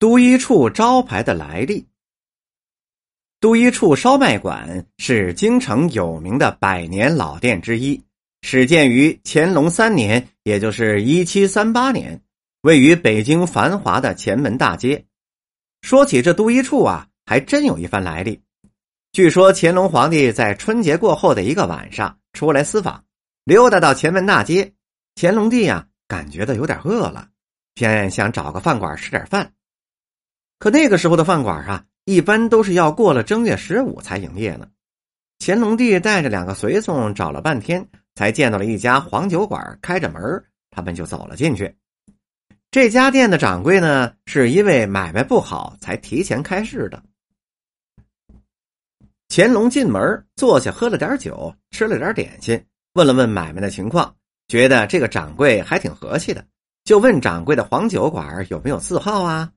[0.00, 1.86] 都一处招牌的来历。
[3.38, 8.02] 都一处烧麦馆是京城有名的百年老店之一，
[8.40, 12.22] 始建于乾隆三年，也就是一七三八年，
[12.62, 15.04] 位于北京繁华的前门大街。
[15.82, 18.40] 说起这都一处啊，还真有一番来历。
[19.12, 23.04] 据说乾隆皇帝在春节过后的一个晚上出来私访，
[23.44, 24.72] 溜达到前门大街，
[25.14, 27.28] 乾隆帝呀感觉到有点饿了，
[27.74, 29.52] 偏想找个饭馆吃点饭。
[30.60, 34.68] 可那个时候的饭馆啊，一般都是要过了正月十五才营业呢。
[35.38, 41.74] 乾隆帝带着两个随从找了半天，才见到了一家黄酒馆开着门，他们就走了进去。
[42.70, 47.02] 这家店的掌柜呢，是因为买卖不好才提前开市的。
[49.30, 54.14] 乾隆进门坐下，喝了点酒，吃了点点心，问了问买卖的情况，
[54.46, 56.44] 觉得这个掌柜还挺和气的，
[56.84, 59.50] 就问掌柜的黄酒馆有没有字号啊？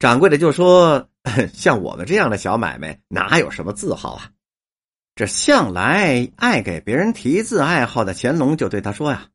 [0.00, 1.10] 掌柜的就说
[1.52, 4.30] ：“像我们这样的小买卖，哪有什么字号啊？”
[5.14, 9.28] 这向来爱给别人提字爱好的乾隆就对他说：“呀，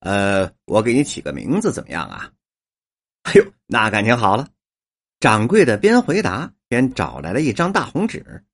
[0.00, 2.30] 呃，我给你起个名字怎么样啊？”
[3.24, 4.48] 哎呦，那感情好了。
[5.18, 8.44] 掌柜的边回答边找来了一张大红纸。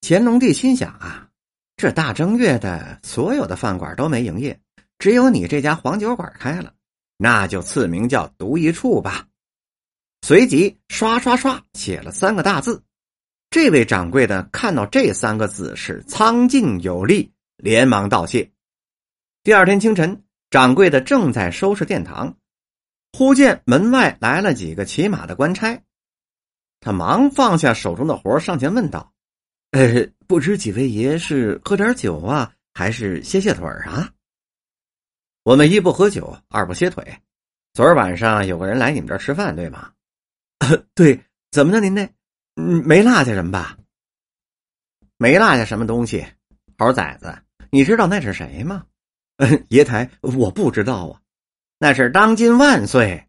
[0.00, 1.28] 乾隆帝心想啊，
[1.76, 4.58] 这大正月的，所有的饭馆都没营业，
[4.98, 6.72] 只有你这家黄酒馆开了，
[7.18, 9.26] 那就赐名叫独一处吧。
[10.24, 12.84] 随即刷刷刷写了三个大字，
[13.50, 18.52] 这位掌柜的看到这三个字是苍劲有力，连忙道谢。
[19.42, 22.36] 第二天清晨，掌柜的正在收拾殿堂，
[23.12, 25.82] 忽见门外来了几个骑马的官差，
[26.78, 29.12] 他忙放下手中的活，上前问道
[29.72, 34.08] ：“呃，不知几位爷是喝点酒啊，还是歇歇腿啊？”
[35.42, 37.04] 我们一不喝酒，二不歇腿。
[37.74, 39.90] 昨儿晚上有个人来你们这儿吃饭，对吗？
[40.94, 42.08] 对，怎么着您呢？
[42.56, 43.76] 嗯，没落下什么吧？
[45.16, 46.26] 没落下什么东西。
[46.78, 47.38] 猴崽子，
[47.70, 48.84] 你知道那是谁吗？
[49.36, 51.20] 嗯 爷台，我不知道啊。
[51.78, 53.26] 那是当今万岁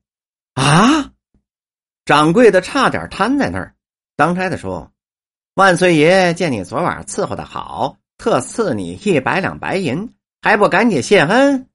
[0.53, 1.11] 啊！
[2.05, 3.75] 掌柜的差点瘫在那儿。
[4.15, 4.91] 当差的说
[5.55, 11.69] ：“万岁爷见你昨晚伺候的好，特赐你一百两白银，还不赶紧谢恩？”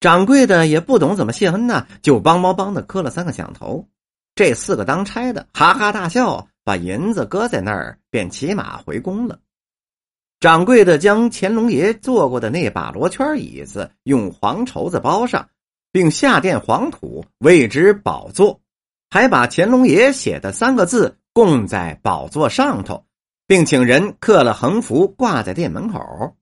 [0.00, 3.88] 掌柜的也不懂怎么谢恩呢，就梆梆梆的磕了三个响头。
[4.36, 9.38] 这四个当差的哈哈大笑，把银子搁在那儿，便骑马回宫了。
[10.40, 15.48] 掌柜的将乾隆爷坐过的那把罗圈椅子用黄绸子包上，
[15.90, 18.60] 并下垫黄土为之宝座，
[19.08, 23.06] 还把乾隆爷写的三个字供在宝座上头，
[23.46, 26.36] 并请人刻了横幅挂在店门口。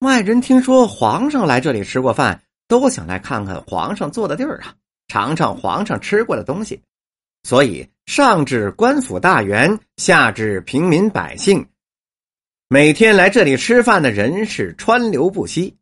[0.00, 4.74] 外人听说皇上来这里吃过饭，都想来看看皇上坐的地儿啊，
[5.08, 6.82] 尝尝皇上吃过的东西。
[7.42, 11.66] 所以，上至官府大员，下至平民百姓，
[12.68, 15.76] 每天来这里吃饭的人是川流不息。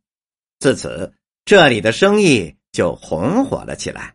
[0.59, 1.13] 自此，
[1.45, 4.15] 这里的生意就红火了起来。